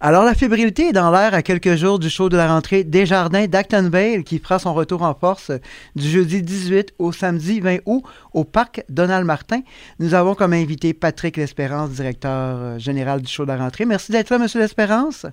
Alors, 0.00 0.24
la 0.24 0.34
fébrilité 0.34 0.88
est 0.88 0.92
dans 0.92 1.10
l'air 1.10 1.34
à 1.34 1.42
quelques 1.42 1.76
jours 1.76 1.98
du 1.98 2.10
show 2.10 2.28
de 2.28 2.36
la 2.36 2.48
rentrée 2.48 2.82
des 2.82 3.06
Jardins 3.06 3.46
d'Actonville 3.46 4.24
qui 4.24 4.38
fera 4.38 4.58
son 4.58 4.74
retour 4.74 5.02
en 5.02 5.14
force 5.14 5.52
du 5.94 6.08
jeudi 6.08 6.42
18 6.42 6.94
au 6.98 7.12
samedi 7.12 7.60
20 7.60 7.78
août 7.86 8.02
au 8.32 8.44
parc 8.44 8.82
Donald 8.88 9.24
Martin. 9.24 9.60
Nous 10.00 10.14
avons 10.14 10.34
comme 10.34 10.52
invité 10.52 10.94
Patrick 10.94 11.36
L'Espérance, 11.36 11.90
directeur 11.90 12.30
euh, 12.32 12.78
général 12.78 13.22
du 13.22 13.30
show 13.30 13.44
de 13.44 13.48
la 13.48 13.56
rentrée. 13.56 13.84
Merci 13.84 14.10
d'être 14.10 14.30
là, 14.30 14.38
Monsieur 14.38 14.60
L'Espérance. 14.60 15.26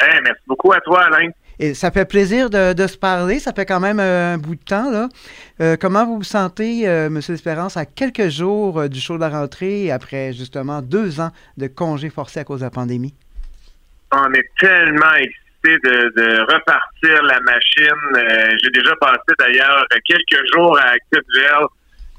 Merci 0.00 0.42
beaucoup 0.46 0.72
à 0.72 0.80
toi, 0.80 1.04
Alain. 1.04 1.30
Et 1.58 1.74
ça 1.74 1.90
fait 1.90 2.06
plaisir 2.06 2.48
de, 2.48 2.86
se 2.86 2.96
parler. 2.96 3.38
Ça 3.38 3.52
fait 3.52 3.66
quand 3.66 3.80
même 3.80 4.00
euh, 4.00 4.34
un 4.34 4.38
bout 4.38 4.54
de 4.54 4.62
temps. 4.62 4.90
Là. 4.90 5.08
Euh, 5.60 5.76
comment 5.78 6.04
vous 6.06 6.18
vous 6.18 6.22
sentez, 6.22 6.86
Monsieur 7.08 7.32
L'Espérance, 7.32 7.78
à 7.78 7.86
quelques 7.86 8.28
jours 8.28 8.88
du 8.90 9.00
show 9.00 9.16
de 9.16 9.20
la 9.20 9.30
rentrée 9.30 9.90
après 9.90 10.34
justement 10.34 10.82
deux 10.82 11.20
ans 11.20 11.30
de 11.56 11.66
congés 11.66 12.10
forcés 12.10 12.40
à 12.40 12.44
cause 12.44 12.60
de 12.60 12.64
la 12.66 12.70
pandémie? 12.70 13.14
On 14.12 14.32
est 14.32 14.48
tellement 14.58 15.14
excité 15.14 15.78
de, 15.84 16.52
repartir 16.52 17.22
la 17.22 17.40
machine. 17.40 18.16
Euh, 18.16 18.56
j'ai 18.62 18.70
déjà 18.70 18.94
passé 18.96 19.32
d'ailleurs 19.38 19.84
quelques 20.04 20.42
jours 20.54 20.78
à 20.78 20.90
Activeville. 20.90 21.66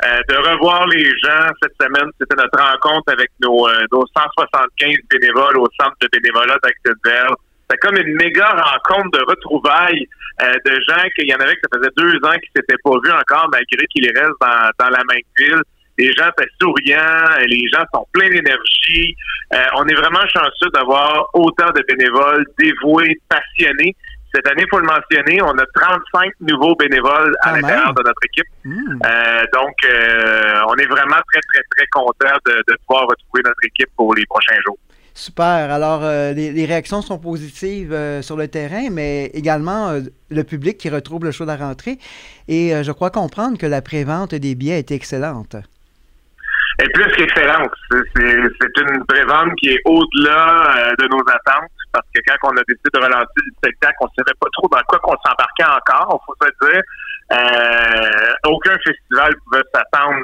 Euh, 0.04 0.20
de 0.30 0.36
revoir 0.36 0.88
les 0.88 1.06
gens 1.20 1.48
cette 1.62 1.76
semaine, 1.80 2.10
c'était 2.20 2.36
notre 2.36 2.58
rencontre 2.58 3.12
avec 3.14 3.30
nos, 3.40 3.68
euh, 3.68 3.86
nos 3.92 4.04
175 4.18 4.96
bénévoles 5.12 5.58
au 5.60 5.68
centre 5.80 5.96
de 6.02 6.08
bénévolat 6.12 6.58
d'Activeville. 6.64 7.36
C'est 7.70 7.78
comme 7.78 7.98
une 7.98 8.16
méga 8.16 8.50
rencontre 8.50 9.18
de 9.18 9.24
retrouvailles 9.26 10.08
de 10.66 10.72
gens 10.90 11.04
qu'il 11.16 11.30
y 11.30 11.36
en 11.36 11.40
avait 11.40 11.54
que 11.54 11.62
ça 11.72 11.78
faisait 11.78 11.92
deux 11.96 12.16
ans 12.28 12.34
qu'ils 12.34 12.50
s'étaient 12.56 12.82
pas 12.84 12.98
vus 13.06 13.12
encore 13.12 13.48
malgré 13.52 13.86
qu'ils 13.94 14.08
restent 14.08 14.42
dans, 14.42 14.72
dans 14.80 14.90
la 14.90 15.04
même 15.04 15.22
ville 15.38 15.62
les 15.98 16.12
gens 16.14 16.30
sont 16.38 16.46
souriants, 16.62 17.38
les 17.48 17.68
gens 17.74 17.84
sont 17.94 18.08
pleins 18.12 18.30
d'énergie. 18.30 19.16
Euh, 19.54 19.64
on 19.78 19.86
est 19.88 19.96
vraiment 19.96 20.26
chanceux 20.34 20.70
d'avoir 20.74 21.30
autant 21.34 21.70
de 21.76 21.84
bénévoles 21.88 22.46
dévoués, 22.58 23.20
passionnés. 23.30 23.96
Cette 24.34 24.48
année, 24.48 24.64
il 24.64 24.70
faut 24.70 24.80
le 24.80 24.86
mentionner, 24.86 25.42
on 25.42 25.58
a 25.58 25.66
35 25.76 26.32
nouveaux 26.40 26.74
bénévoles 26.76 27.36
à 27.42 27.54
l'intérieur 27.54 27.94
de 27.94 28.02
notre 28.02 28.26
équipe. 28.26 28.46
Hmm. 28.64 29.00
Euh, 29.06 29.44
donc, 29.54 29.74
euh, 29.84 30.62
on 30.70 30.76
est 30.76 30.86
vraiment 30.86 31.18
très, 31.32 31.42
très, 31.52 31.62
très 31.76 31.86
contents 31.92 32.38
de, 32.46 32.54
de, 32.54 32.78
pouvoir 32.88 33.08
retrouver 33.08 33.44
notre 33.44 33.66
équipe 33.66 33.90
pour 33.98 34.16
les 34.16 34.26
prochains 34.28 34.60
jours. 34.66 34.78
Super. 35.14 35.70
Alors, 35.70 36.04
les, 36.34 36.66
réactions 36.66 37.02
sont 37.02 37.20
positives 37.20 37.94
sur 38.22 38.38
le 38.38 38.48
terrain, 38.48 38.88
mais 38.90 39.26
également 39.34 40.00
le 40.30 40.44
public 40.46 40.78
qui 40.78 40.90
retrouve 40.90 41.26
le 41.26 41.32
show 41.32 41.44
de 41.44 41.50
la 41.50 41.58
rentrée. 41.58 41.98
Et 42.48 42.72
je 42.82 42.92
crois 42.94 43.10
comprendre 43.10 43.58
que 43.58 43.66
la 43.66 43.82
prévente 43.82 44.34
des 44.34 44.56
billets 44.56 44.80
est 44.80 44.92
excellente 44.92 45.58
est 46.82 46.90
plus 46.94 47.12
qu'excellente. 47.14 47.72
C'est 47.90 48.82
une 48.82 49.06
prévente 49.06 49.54
qui 49.58 49.70
est 49.70 49.82
au-delà 49.86 50.78
euh, 50.78 50.92
de 51.00 51.08
nos 51.08 51.22
attentes 51.22 51.70
parce 51.94 52.06
que 52.16 52.22
quand 52.26 52.50
on 52.52 52.58
a 52.58 52.62
décidé 52.68 52.90
de 52.94 53.00
relancer 53.00 53.42
le 53.46 53.52
spectacle, 53.58 53.96
on 54.02 54.06
ne 54.06 54.24
savait 54.24 54.38
pas 54.40 54.48
trop 54.54 54.68
dans 54.70 54.82
quoi 54.88 55.00
qu'on 55.00 55.18
s'embarquait 55.26 55.66
encore, 55.66 56.24
faut 56.26 56.36
se 56.42 56.72
dire. 56.72 56.82
Euh, 57.34 58.34
aucun 58.46 58.78
festival 58.86 59.34
pouvait 59.46 59.64
s'attendre 59.74 60.20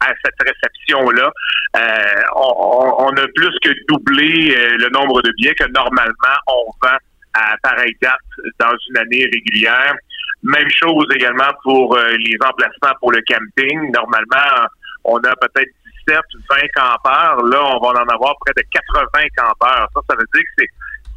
à, 0.00 0.12
cette 0.22 0.34
réception-là. 0.40 1.30
Euh, 1.76 2.22
on, 2.36 3.08
a 3.16 3.26
plus 3.34 3.58
que 3.62 3.70
doublé 3.88 4.54
le 4.78 4.88
nombre 4.90 5.22
de 5.22 5.32
billets 5.36 5.54
que 5.54 5.64
normalement 5.72 6.38
on 6.46 6.64
vend 6.82 6.96
à 7.34 7.56
pareille 7.62 7.96
date 8.00 8.14
dans 8.60 8.72
une 8.88 8.98
année 8.98 9.28
régulière. 9.32 9.94
Même 10.42 10.68
chose 10.70 11.06
également 11.14 11.50
pour 11.62 11.96
les 11.96 12.36
emplacements 12.46 12.96
pour 13.00 13.12
le 13.12 13.20
camping. 13.26 13.90
Normalement, 13.92 14.66
on 15.04 15.18
a 15.18 15.34
peut-être 15.36 15.70
17, 16.06 16.18
20 16.50 16.56
campeurs. 16.74 17.44
Là, 17.44 17.62
on 17.64 17.80
va 17.80 18.00
en 18.00 18.08
avoir 18.08 18.34
près 18.44 18.52
de 18.56 18.62
80 18.70 19.26
campeurs. 19.36 19.88
Ça, 19.94 20.00
ça 20.08 20.16
veut 20.16 20.26
dire 20.34 20.44
que 20.58 20.64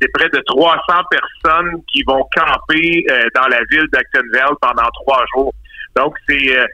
c'est 0.02 0.11
près 0.13 0.29
de 0.29 0.41
300 0.45 0.77
personnes 1.09 1.81
qui 1.91 2.03
vont 2.03 2.23
camper 2.35 3.05
euh, 3.09 3.27
dans 3.35 3.47
la 3.47 3.59
ville 3.71 3.88
d'Actonville 3.91 4.55
pendant 4.61 4.88
trois 5.03 5.23
jours. 5.33 5.53
Donc, 5.95 6.16
c'est 6.27 6.57
euh, 6.57 6.66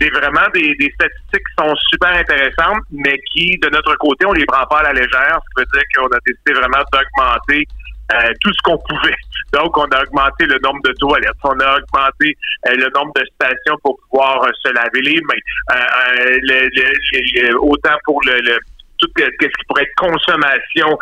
c'est 0.00 0.10
vraiment 0.10 0.46
des, 0.54 0.74
statistiques 0.94 1.42
qui 1.42 1.54
sont 1.58 1.74
super 1.90 2.12
intéressantes, 2.14 2.84
mais 2.92 3.18
qui, 3.32 3.58
de 3.58 3.68
notre 3.68 3.96
côté, 3.96 4.26
on 4.26 4.32
les 4.32 4.44
prend 4.46 4.64
pas 4.66 4.78
à 4.78 4.82
la 4.84 4.92
légère. 4.92 5.40
Ça 5.40 5.40
veut 5.56 5.66
dire 5.72 5.82
qu'on 5.96 6.06
a 6.06 6.18
décidé 6.24 6.52
vraiment 6.52 6.84
d'augmenter 6.92 7.66
euh, 8.12 8.32
tout 8.40 8.52
ce 8.52 8.62
qu'on 8.62 8.78
pouvait. 8.78 9.14
Donc, 9.52 9.76
on 9.76 9.84
a 9.84 10.02
augmenté 10.02 10.46
le 10.46 10.58
nombre 10.62 10.80
de 10.82 10.92
toilettes, 10.98 11.30
on 11.44 11.58
a 11.60 11.78
augmenté 11.78 12.36
euh, 12.68 12.74
le 12.74 12.90
nombre 12.94 13.12
de 13.14 13.24
stations 13.34 13.76
pour 13.82 13.98
pouvoir 14.08 14.42
euh, 14.44 14.50
se 14.64 14.72
laver 14.72 15.00
les 15.02 15.20
mains. 15.22 15.34
autant 17.60 17.96
pour 18.04 18.20
le, 18.24 18.58
tout 18.98 19.08
ce 19.16 19.24
qui 19.24 19.64
pourrait 19.68 19.82
être 19.82 19.94
consommation 19.96 20.98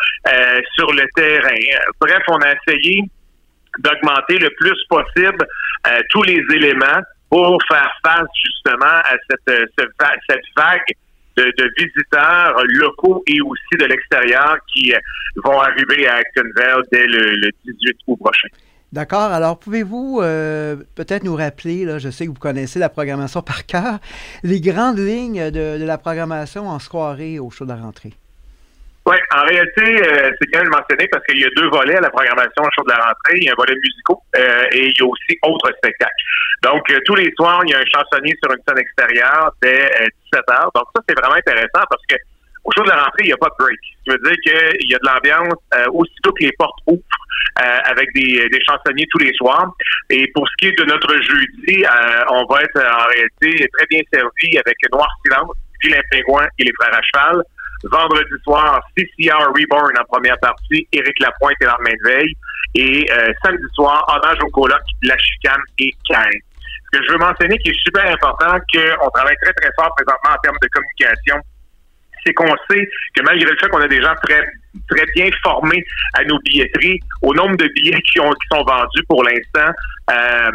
sur 0.75 0.93
le 0.93 1.05
terrain. 1.15 1.55
Bref, 2.01 2.23
on 2.29 2.39
a 2.39 2.53
essayé 2.53 3.03
d'augmenter 3.79 4.39
le 4.39 4.51
plus 4.59 4.77
possible 4.89 5.47
tous 6.11 6.23
les 6.25 6.43
éléments 6.55 7.01
pour 7.31 7.59
faire 7.69 7.91
face 8.05 8.29
justement 8.45 8.85
à 8.85 9.15
cette, 9.29 9.71
cette 9.79 10.43
vague 10.57 10.83
de, 11.37 11.71
visiteurs 11.79 12.63
locaux 12.69 13.23
et 13.27 13.41
aussi 13.41 13.77
de 13.79 13.85
l'extérieur 13.85 14.57
qui 14.73 14.93
euh, 14.93 14.99
vont 15.45 15.61
arriver 15.61 16.07
à 16.09 16.15
Actonville 16.17 16.83
dès 16.91 17.07
le, 17.07 17.51
18 17.65 17.97
août 18.07 18.17
prochain. 18.17 18.49
D'accord. 18.93 19.33
Alors, 19.33 19.59
pouvez-vous 19.59 20.21
euh, 20.23 20.77
peut-être 20.95 21.25
nous 21.25 21.35
rappeler, 21.35 21.85
là, 21.85 21.99
je 21.99 22.09
sais 22.09 22.25
que 22.25 22.31
vous 22.31 22.39
connaissez 22.39 22.79
la 22.79 22.89
programmation 22.89 23.43
par 23.43 23.67
cœur, 23.67 23.99
les 24.43 24.61
grandes 24.61 24.99
lignes 24.99 25.51
de, 25.51 25.85
la 25.85 25.99
programmation 25.99 26.69
en 26.69 26.79
soirée 26.79 27.39
au 27.39 27.51
show 27.51 27.65
de 27.65 27.71
la 27.71 27.77
rentrée? 27.77 28.15
Oui, 29.07 29.17
en 29.35 29.45
réalité, 29.45 29.87
euh, 29.87 30.31
c'est 30.41 30.51
bien 30.51 30.61
de 30.61 30.67
le 30.67 30.71
mentionner 30.71 31.07
parce 31.13 31.25
qu'il 31.27 31.41
y 31.41 31.45
a 31.45 31.49
deux 31.57 31.69
volets 31.69 31.97
à 31.97 32.01
la 32.01 32.11
programmation 32.11 32.63
au 32.63 32.71
show 32.75 32.83
de 32.83 32.91
la 32.91 32.99
rentrée. 32.99 33.39
Il 33.39 33.45
y 33.45 33.49
a 33.49 33.53
un 33.53 33.57
volet 33.57 33.77
musical 33.77 34.17
et 34.73 34.87
il 34.87 34.95
y 34.99 35.03
a 35.03 35.07
aussi 35.07 35.39
autres 35.43 35.71
spectacles. 35.79 36.23
Donc, 36.63 36.83
tous 37.05 37.15
les 37.15 37.33
soirs, 37.37 37.63
il 37.65 37.71
y 37.71 37.75
a 37.75 37.79
un 37.79 37.87
chansonnier 37.87 38.37
sur 38.43 38.53
une 38.53 38.63
scène 38.67 38.79
extérieure 38.79 39.53
dès 39.63 39.89
17 40.33 40.43
heures. 40.51 40.71
Donc, 40.75 40.87
ça, 40.95 41.03
c'est 41.09 41.17
vraiment 41.17 41.37
intéressant 41.37 41.87
parce 41.89 42.03
que 42.09 42.17
au 42.67 42.73
jour 42.77 42.85
de 42.85 42.91
la 42.91 42.97
rentrée, 42.97 43.23
il 43.23 43.27
n'y 43.27 43.33
a 43.33 43.37
pas 43.37 43.47
de 43.47 43.65
break. 43.65 43.79
Ça 44.07 44.13
veut 44.13 44.19
dire 44.19 44.37
qu'il 44.43 44.91
y 44.91 44.95
a 44.95 44.99
de 44.99 45.07
l'ambiance 45.07 45.63
euh, 45.75 45.87
aussitôt 45.93 46.33
que 46.33 46.45
les 46.45 46.53
portes 46.59 46.79
ouvrent 46.89 47.01
euh, 47.63 47.79
avec 47.85 48.13
des, 48.13 48.49
des, 48.51 48.61
chansonniers 48.67 49.07
tous 49.11 49.19
les 49.19 49.33
soirs. 49.35 49.71
Et 50.11 50.27
pour 50.35 50.47
ce 50.49 50.55
qui 50.59 50.67
est 50.67 50.79
de 50.79 50.85
notre 50.85 51.15
jeudi, 51.23 51.85
euh, 51.85 52.25
on 52.31 52.45
va 52.47 52.63
être 52.63 52.83
en 52.83 53.07
réalité 53.07 53.69
très 53.73 53.87
bien 53.89 54.01
servi 54.13 54.59
avec 54.59 54.77
Noir 54.93 55.09
Silence, 55.25 55.55
Vilain 55.83 56.01
Pingouin 56.11 56.47
et 56.59 56.65
les 56.65 56.73
Frères 56.81 56.99
à 56.99 57.03
Cheval. 57.03 57.43
Vendredi 57.91 58.43
soir, 58.43 58.81
CCR 58.97 59.47
Reborn 59.55 59.93
en 59.99 60.05
première 60.05 60.39
partie, 60.39 60.87
Éric 60.93 61.19
Lapointe 61.21 61.57
et 61.61 61.65
l'armée 61.65 61.95
de 62.05 62.09
veille. 62.09 62.35
Et 62.75 63.07
samedi 63.43 63.65
soir, 63.75 64.05
Hommage 64.09 64.39
au 64.43 64.51
coloc, 64.51 64.81
La 65.03 65.17
Chicane 65.19 65.63
et 65.79 65.93
Cain 66.09 66.31
que 66.93 67.05
je 67.05 67.13
veux 67.13 67.19
mentionner 67.19 67.59
qui 67.59 67.71
est 67.71 67.85
super 67.85 68.07
important, 68.07 68.59
qu'on 68.73 69.11
travaille 69.11 69.37
très, 69.43 69.53
très 69.55 69.71
fort 69.79 69.93
présentement 69.97 70.31
en 70.31 70.41
termes 70.43 70.59
de 70.63 70.69
communication, 70.69 71.37
c'est 72.25 72.33
qu'on 72.35 72.55
sait 72.71 72.89
que 73.15 73.23
malgré 73.23 73.51
le 73.51 73.57
fait 73.59 73.69
qu'on 73.69 73.81
a 73.81 73.89
des 73.89 74.03
gens 74.03 74.15
très 74.23 74.43
très 74.91 75.07
bien 75.15 75.29
formés 75.43 75.83
à 76.15 76.25
nos 76.25 76.39
billetteries, 76.41 77.01
au 77.23 77.35
nombre 77.35 77.57
de 77.57 77.69
billets 77.75 78.01
qui, 78.03 78.21
ont, 78.21 78.31
qui 78.31 78.49
sont 78.53 78.65
vendus 78.65 79.03
pour 79.09 79.25
l'instant, 79.25 79.73
euh, 80.11 80.51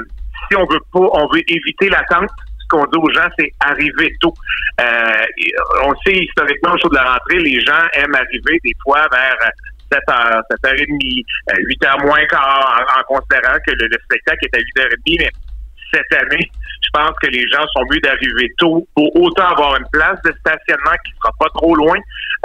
si 0.47 0.57
on 0.57 0.65
veut 0.65 0.79
pas, 0.93 0.99
on 0.99 1.27
veut 1.33 1.41
éviter 1.47 1.89
l'attente, 1.89 2.29
ce 2.29 2.50
qu'on 2.71 2.85
dit 2.85 2.97
aux 2.97 3.11
gens, 3.11 3.27
c'est 3.37 3.51
arriver 3.59 4.15
tôt. 4.21 4.33
Euh, 4.79 5.25
on 5.83 5.93
sait 6.05 6.17
historiquement 6.17 6.73
au 6.73 6.77
jour 6.79 6.89
de 6.89 6.95
la 6.95 7.13
rentrée, 7.13 7.39
les 7.39 7.59
gens 7.59 7.83
aiment 7.93 8.15
arriver 8.15 8.59
des 8.63 8.73
fois 8.83 9.05
vers 9.11 9.37
7h, 9.91 10.41
7h30, 10.63 11.25
8h 11.49 12.05
moins 12.05 12.25
quart, 12.27 12.85
en, 12.97 13.13
considérant 13.13 13.57
que 13.67 13.71
le, 13.71 13.87
le, 13.87 13.97
spectacle 14.05 14.45
est 14.45 14.57
à 14.57 14.85
8h30, 14.85 15.17
mais 15.19 15.29
cette 15.93 16.13
année, 16.13 16.49
je 16.81 16.89
pense 16.93 17.15
que 17.21 17.29
les 17.29 17.45
gens 17.51 17.65
sont 17.75 17.83
mieux 17.91 17.99
d'arriver 17.99 18.51
tôt 18.57 18.87
pour 18.95 19.15
autant 19.15 19.47
avoir 19.49 19.75
une 19.75 19.87
place 19.91 20.19
de 20.23 20.33
stationnement 20.39 20.95
qui 21.05 21.11
sera 21.17 21.31
pas 21.39 21.49
trop 21.55 21.75
loin, 21.75 21.97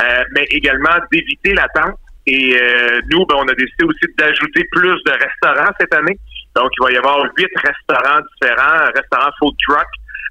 euh, 0.03 0.25
mais 0.33 0.45
également 0.51 0.97
d'éviter 1.13 1.55
l'attente. 1.55 1.97
Et 2.27 2.57
euh, 2.61 3.01
nous, 3.11 3.25
ben, 3.27 3.37
on 3.39 3.49
a 3.49 3.55
décidé 3.55 3.85
aussi 3.85 4.05
d'ajouter 4.19 4.67
plus 4.73 4.99
de 5.05 5.13
restaurants 5.13 5.73
cette 5.79 5.95
année. 5.95 6.19
Donc, 6.57 6.71
il 6.79 6.85
va 6.85 6.93
y 6.93 6.97
avoir 6.97 7.23
huit 7.37 7.51
restaurants 7.55 8.21
différents, 8.35 8.91
restaurants 8.95 9.31
food 9.39 9.55
truck, 9.67 9.87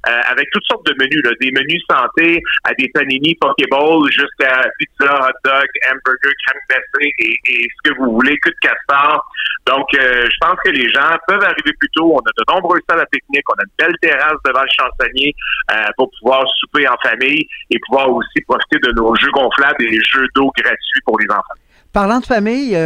euh, 0.08 0.22
avec 0.30 0.50
toutes 0.52 0.66
sortes 0.66 0.86
de 0.86 0.94
menus, 1.00 1.22
là, 1.24 1.32
des 1.42 1.52
menus 1.52 1.82
santé 1.90 2.42
à 2.64 2.74
des 2.76 2.88
panini, 2.90 3.36
pokeball, 3.42 4.10
jusqu'à 4.12 4.62
pizza, 4.78 5.14
hot 5.14 5.38
dog, 5.44 5.66
hamburger, 5.90 6.32
crème 6.46 6.62
glacée 6.70 7.12
et, 7.20 7.38
et, 7.48 7.68
ce 7.76 7.90
que 7.90 7.98
vous 7.98 8.12
voulez, 8.14 8.38
que 8.38 8.50
de 8.50 8.56
castor. 8.62 9.26
Donc, 9.66 9.88
euh, 9.96 10.28
je 10.30 10.38
pense 10.40 10.58
que 10.64 10.70
les 10.70 10.88
gens 10.90 11.10
peuvent 11.28 11.44
arriver 11.44 11.74
plus 11.80 11.90
tôt. 11.96 12.14
On 12.14 12.20
a 12.20 12.32
de 12.38 12.54
nombreuses 12.54 12.82
salles 12.88 13.00
à 13.00 13.06
pique-nique, 13.08 13.50
on 13.50 13.54
a 13.54 13.64
une 13.64 13.88
belle 13.88 13.98
terrasse 14.00 14.38
devant 14.46 14.62
le 14.62 14.70
chansonnier 14.78 15.34
euh, 15.72 15.88
pour 15.98 16.12
pouvoir 16.20 16.44
souper 16.60 16.88
en 16.88 16.96
famille 17.02 17.48
et 17.72 17.80
pouvoir 17.88 18.12
aussi 18.12 18.42
profiter 18.48 18.78
de 18.84 18.92
nos 18.94 19.16
jeux 19.16 19.32
gonflables 19.32 19.84
et 19.86 19.90
les 19.90 20.02
jeux 20.12 20.28
d'eau 20.36 20.52
gratuits 20.56 21.02
pour 21.04 21.20
les 21.20 21.28
enfants. 21.32 21.60
Parlant 21.94 22.20
de 22.20 22.26
famille, 22.26 22.78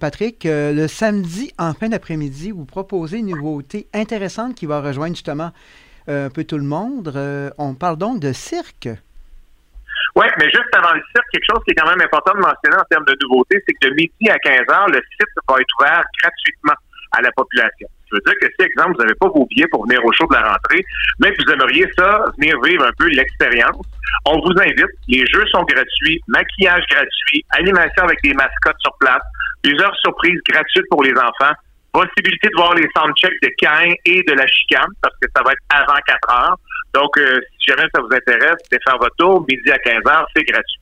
Patrick, 0.00 0.42
le 0.44 0.88
samedi 0.88 1.52
en 1.56 1.72
fin 1.72 1.88
d'après-midi, 1.88 2.50
vous 2.50 2.64
proposez 2.64 3.18
une 3.18 3.28
nouveauté 3.28 3.86
intéressante 3.94 4.56
qui 4.56 4.66
va 4.66 4.80
rejoindre 4.80 5.14
justement 5.14 5.52
un 6.08 6.30
peu 6.30 6.44
tout 6.44 6.58
le 6.58 6.64
monde. 6.64 7.12
Euh, 7.14 7.50
on 7.58 7.74
parle 7.74 7.96
donc 7.96 8.20
de 8.20 8.32
cirque. 8.32 8.88
Oui, 10.14 10.26
mais 10.38 10.44
juste 10.46 10.72
avant 10.72 10.94
le 10.94 11.02
cirque, 11.14 11.26
quelque 11.32 11.44
chose 11.50 11.62
qui 11.64 11.72
est 11.72 11.74
quand 11.74 11.88
même 11.90 12.00
important 12.00 12.32
de 12.32 12.40
mentionner 12.40 12.76
en 12.76 12.84
termes 12.90 13.04
de 13.04 13.16
nouveautés, 13.22 13.62
c'est 13.66 13.74
que 13.74 13.88
de 13.88 13.94
midi 13.94 14.30
à 14.30 14.38
15 14.38 14.60
heures, 14.72 14.88
le 14.88 15.00
site 15.12 15.28
va 15.48 15.56
être 15.60 15.74
ouvert 15.80 16.02
gratuitement 16.22 16.74
à 17.12 17.20
la 17.22 17.30
population. 17.32 17.88
Ça 18.08 18.16
veut 18.16 18.22
dire 18.24 18.38
que 18.40 18.46
si, 18.58 18.66
exemple, 18.66 18.92
vous 18.96 19.02
n'avez 19.02 19.14
pas 19.14 19.28
vos 19.28 19.46
billets 19.46 19.66
pour 19.68 19.84
venir 19.84 20.04
au 20.04 20.12
show 20.12 20.26
de 20.28 20.34
la 20.34 20.52
rentrée, 20.52 20.84
mais 21.18 21.32
que 21.32 21.42
vous 21.44 21.52
aimeriez 21.52 21.86
ça, 21.98 22.24
venir 22.38 22.56
vivre 22.62 22.86
un 22.86 22.92
peu 22.96 23.08
l'expérience, 23.08 23.84
on 24.24 24.38
vous 24.38 24.54
invite. 24.60 24.94
Les 25.08 25.26
jeux 25.26 25.44
sont 25.52 25.64
gratuits, 25.64 26.20
maquillage 26.28 26.84
gratuit, 26.88 27.44
animation 27.58 28.04
avec 28.04 28.22
des 28.22 28.32
mascottes 28.32 28.80
sur 28.80 28.96
place, 29.00 29.22
plusieurs 29.62 29.94
surprises 29.96 30.40
gratuites 30.48 30.86
pour 30.90 31.02
les 31.02 31.12
enfants, 31.12 31.52
possibilité 31.96 32.48
de 32.48 32.56
voir 32.56 32.74
les 32.74 32.86
soundchecks 32.94 33.40
de 33.42 33.50
Cain 33.58 33.94
et 34.04 34.22
de 34.22 34.32
la 34.34 34.46
chicane, 34.46 34.92
parce 35.00 35.14
que 35.20 35.28
ça 35.34 35.42
va 35.42 35.52
être 35.52 35.62
avant 35.70 35.98
4 36.06 36.30
heures. 36.30 36.56
Donc, 36.92 37.16
euh, 37.16 37.40
si 37.58 37.70
jamais 37.70 37.88
ça 37.94 38.02
vous 38.02 38.14
intéresse, 38.14 38.60
de 38.70 38.78
faire 38.86 38.98
votre 38.98 39.16
tour, 39.16 39.44
midi 39.48 39.70
à 39.72 39.78
15 39.78 40.02
heures, 40.06 40.26
c'est 40.36 40.44
gratuit. 40.44 40.80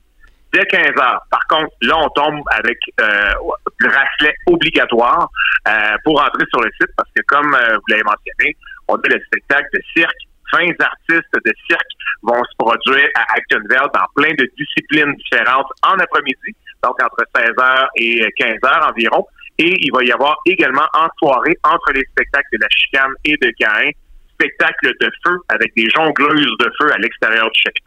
Dès 0.51 0.65
15 0.65 0.91
heures, 0.99 1.21
par 1.31 1.45
contre, 1.47 1.71
là, 1.81 1.97
on 1.97 2.09
tombe 2.09 2.41
avec 2.51 2.77
euh, 3.01 3.31
le 3.79 3.87
bracelet 3.87 4.35
obligatoire 4.47 5.29
euh, 5.67 5.71
pour 6.03 6.21
entrer 6.21 6.45
sur 6.49 6.61
le 6.61 6.71
site, 6.79 6.91
parce 6.97 7.09
que 7.15 7.21
comme 7.27 7.49
vous 7.49 7.87
l'avez 7.89 8.03
mentionné, 8.03 8.55
on 8.87 8.95
a 8.95 9.07
le 9.07 9.21
spectacle 9.27 9.67
de 9.73 9.81
cirque 9.95 10.21
20 10.53 10.79
artistes 10.79 11.35
de 11.43 11.51
cirque 11.67 11.91
vont 12.21 12.43
se 12.43 12.55
produire 12.57 13.09
à 13.15 13.33
Actonville 13.35 13.89
dans 13.93 14.07
plein 14.15 14.33
de 14.37 14.49
disciplines 14.57 15.13
différentes 15.15 15.67
en 15.83 15.97
après-midi, 15.99 16.55
donc 16.83 16.95
entre 17.01 17.25
16h 17.35 17.87
et 17.97 18.21
15h 18.39 18.89
environ. 18.89 19.25
Et 19.57 19.73
il 19.79 19.91
va 19.93 20.03
y 20.03 20.11
avoir 20.11 20.35
également 20.45 20.85
en 20.93 21.07
soirée, 21.17 21.57
entre 21.63 21.93
les 21.93 22.03
spectacles 22.11 22.47
de 22.53 22.57
la 22.61 22.67
chicane 22.69 23.13
et 23.23 23.37
de 23.37 23.51
Cain, 23.57 23.89
spectacle 24.33 24.91
de 24.99 25.09
feu 25.25 25.37
avec 25.49 25.73
des 25.75 25.89
jongleuses 25.89 26.57
de 26.59 26.71
feu 26.79 26.91
à 26.93 26.97
l'extérieur 26.97 27.49
du 27.49 27.61
château. 27.61 27.83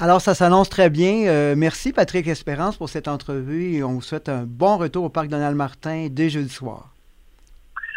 Alors, 0.00 0.20
ça 0.20 0.34
s'annonce 0.34 0.70
très 0.70 0.90
bien. 0.90 1.26
Euh, 1.26 1.54
merci, 1.56 1.92
Patrick 1.92 2.28
Espérance, 2.28 2.76
pour 2.76 2.88
cette 2.88 3.08
entrevue 3.08 3.74
et 3.74 3.82
on 3.82 3.94
vous 3.94 4.02
souhaite 4.02 4.28
un 4.28 4.44
bon 4.46 4.76
retour 4.76 5.04
au 5.04 5.08
Parc 5.08 5.26
Donald 5.26 5.56
Martin 5.56 6.06
dès 6.08 6.30
jeudi 6.30 6.50
soir. 6.50 6.86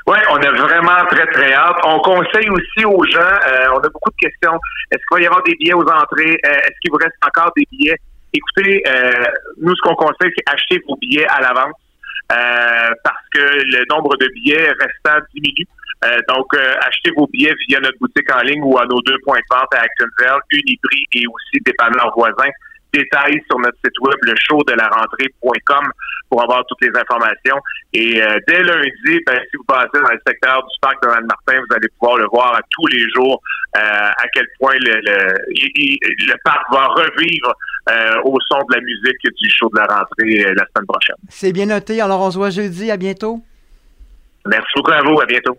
Oui, 0.08 0.18
on 0.32 0.38
a 0.38 0.52
vraiment 0.52 1.06
très, 1.10 1.28
très 1.28 1.54
hâte. 1.54 1.78
On 1.86 2.00
conseille 2.00 2.50
aussi 2.50 2.86
aux 2.86 3.04
gens, 3.06 3.20
euh, 3.20 3.76
on 3.76 3.78
a 3.78 3.90
beaucoup 3.90 4.10
de 4.10 4.16
questions. 4.20 4.60
Est-ce 4.90 5.02
qu'il 5.08 5.18
va 5.18 5.22
y 5.22 5.26
avoir 5.28 5.44
des 5.44 5.54
billets 5.56 5.76
aux 5.76 5.88
entrées? 5.88 6.40
Euh, 6.44 6.50
est-ce 6.50 6.80
qu'il 6.82 6.92
vous 6.92 6.98
reste 6.98 7.16
encore 7.24 7.52
des 7.56 7.68
billets? 7.72 7.98
Écoutez, 8.34 8.84
nous, 9.62 9.76
ce 9.76 9.82
qu'on 9.82 9.96
conseille, 9.96 10.32
c'est 10.38 10.54
acheter 10.54 10.82
vos 10.88 10.96
billets 10.96 11.28
à 11.28 11.42
l'avance. 11.42 11.74
Euh, 12.32 12.90
parce 13.04 13.26
que 13.34 13.40
le 13.40 13.84
nombre 13.90 14.16
de 14.18 14.28
billets 14.28 14.72
restant 14.80 15.20
diminue. 15.34 15.68
Euh, 16.06 16.18
donc, 16.30 16.48
euh, 16.56 16.76
achetez 16.88 17.12
vos 17.16 17.28
billets 17.28 17.54
via 17.68 17.80
notre 17.80 17.98
boutique 18.00 18.32
en 18.34 18.42
ligne 18.42 18.64
ou 18.64 18.78
à 18.78 18.86
nos 18.86 19.02
deux 19.02 19.18
points 19.24 19.38
de 19.38 19.56
vente 19.56 19.68
à 19.74 19.82
Actonville, 19.82 20.40
Uniprix 20.52 21.06
et 21.14 21.28
aussi 21.28 21.62
dépanneurs 21.66 22.14
voisins. 22.16 22.52
Détails 22.94 23.42
sur 23.50 23.60
notre 23.60 23.78
site 23.84 24.00
web, 24.02 24.18
le 24.24 24.34
show 24.38 24.62
de 24.68 24.74
la 24.74 24.88
rentrée.com 24.88 25.92
pour 26.30 26.44
avoir 26.44 26.66
toutes 26.68 26.82
les 26.82 26.92
informations. 27.00 27.58
Et 27.94 28.22
dès 28.48 28.64
lundi, 28.64 29.20
ben, 29.26 29.40
si 29.50 29.58
vous 29.58 29.64
passez 29.64 29.88
dans 29.94 30.12
le 30.12 30.20
secteur 30.28 30.58
du 30.58 30.76
parc 30.82 31.02
de 31.02 31.08
Martin, 31.08 31.60
vous 31.60 31.76
allez 31.76 31.88
pouvoir 31.98 32.18
le 32.18 32.26
voir 32.34 32.56
à 32.56 32.62
tous 32.70 32.88
les 32.88 33.06
jours 33.16 33.42
à 33.76 34.24
quel 34.34 34.46
point 34.60 34.74
le, 34.74 35.00
le, 35.06 35.36
le 35.48 36.36
parc 36.44 36.64
va 36.74 36.88
revivre 36.88 37.48
euh, 37.48 37.71
au 38.24 38.38
son 38.48 38.58
de 38.58 38.76
la 38.76 38.82
musique 38.82 39.22
du 39.24 39.50
show 39.50 39.70
de 39.74 39.80
la 39.80 39.86
rentrée 39.86 40.46
euh, 40.46 40.54
la 40.56 40.66
semaine 40.74 40.88
prochaine. 40.88 41.16
C'est 41.30 41.52
bien 41.52 41.66
noté. 41.66 42.02
Alors, 42.02 42.22
on 42.22 42.32
se 42.32 42.38
voit 42.38 42.50
jeudi. 42.50 42.92
À 42.92 42.98
bientôt. 42.98 43.42
Merci 44.46 44.72
beaucoup 44.76 44.92
à 44.92 45.02
vous. 45.02 45.20
À 45.20 45.26
bientôt. 45.26 45.58